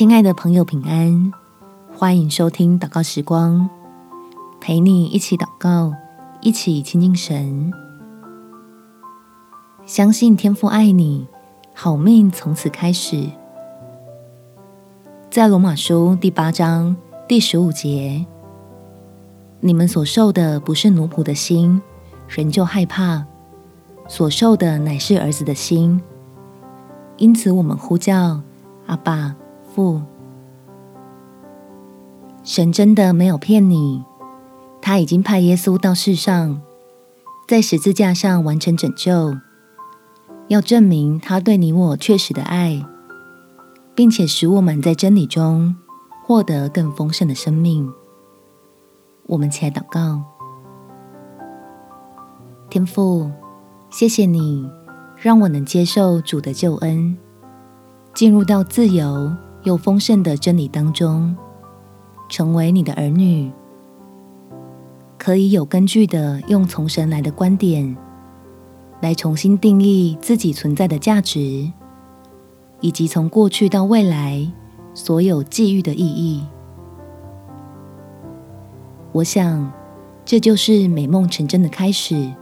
[0.00, 1.30] 亲爱的朋友，平安！
[1.94, 3.68] 欢迎收听祷告时光，
[4.58, 5.92] 陪你一起祷告，
[6.40, 7.70] 一起亲近神。
[9.84, 11.26] 相信天父爱你，
[11.74, 13.28] 好命从此开始。
[15.30, 16.96] 在罗马书第八章
[17.28, 18.24] 第十五节，
[19.60, 21.78] 你们所受的不是奴仆的心，
[22.26, 23.26] 仍旧害怕；
[24.08, 26.00] 所受的乃是儿子的心。
[27.18, 28.40] 因此，我们呼叫
[28.86, 29.36] 阿爸。
[32.42, 34.02] 神真的没有骗你，
[34.80, 36.60] 他已经派耶稣到世上，
[37.46, 39.36] 在十字架上完成拯救，
[40.48, 42.84] 要证明他对你我确实的爱，
[43.94, 45.76] 并且使我们在真理中
[46.24, 47.92] 获得更丰盛的生命。
[49.26, 50.22] 我们起来祷告，
[52.68, 53.30] 天父，
[53.90, 54.68] 谢谢你
[55.16, 57.16] 让我能接受主的救恩，
[58.14, 59.30] 进入到自由。
[59.62, 61.36] 又丰盛的真理当中，
[62.28, 63.50] 成为你的儿女，
[65.18, 67.94] 可以有根据的用从神来的观点，
[69.00, 71.70] 来重新定义自己存在的价值，
[72.80, 74.50] 以及从过去到未来
[74.94, 76.42] 所有际遇的意义。
[79.12, 79.70] 我想，
[80.24, 82.32] 这就是美梦成真的开始，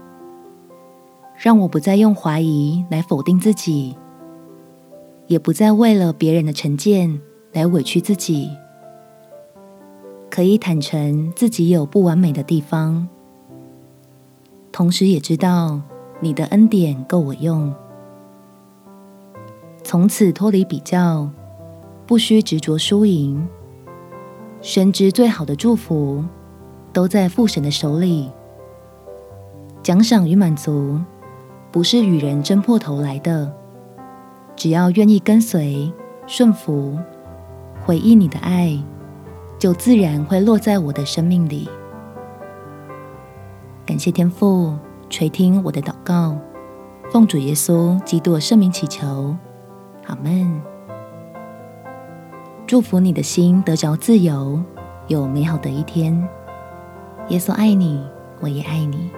[1.34, 3.96] 让我不再用怀疑来否定自己。
[5.28, 7.20] 也不再为了别人的成见
[7.52, 8.50] 来委屈自己，
[10.30, 13.06] 可以坦诚自己有不完美的地方，
[14.72, 15.80] 同时也知道
[16.20, 17.72] 你的恩典够我用。
[19.84, 21.28] 从此脱离比较，
[22.06, 23.46] 不需执着输赢，
[24.62, 26.24] 深知最好的祝福
[26.90, 28.30] 都在父神的手里。
[29.82, 30.98] 奖赏与满足
[31.70, 33.54] 不是与人争破头来的。
[34.58, 35.92] 只要愿意跟随、
[36.26, 36.98] 顺服、
[37.86, 38.76] 回应你的爱，
[39.56, 41.68] 就自然会落在我的生命里。
[43.86, 44.76] 感谢天父
[45.08, 46.36] 垂听我的祷告，
[47.12, 49.36] 奉主耶稣基督圣名祈求，
[50.08, 50.60] 阿门。
[52.66, 54.60] 祝福你的心得着自由，
[55.06, 56.28] 有美好的一天。
[57.28, 58.04] 耶稣爱你，
[58.40, 59.08] 我也爱你。